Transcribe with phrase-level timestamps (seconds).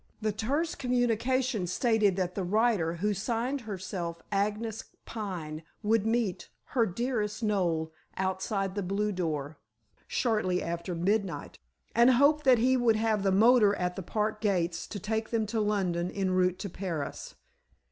[0.19, 6.87] The terse communication stated that the writer, who signed herself "Agnes Pine," would meet "her
[6.87, 9.59] dearest Noel" outside the blue door,
[10.07, 11.59] shortly after midnight,
[11.93, 15.45] and hoped that he would have the motor at the park gates to take them
[15.45, 17.35] to London en route to Paris.